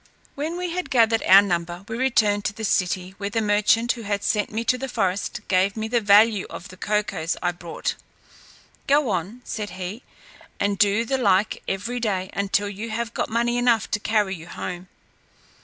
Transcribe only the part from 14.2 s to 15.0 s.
you home."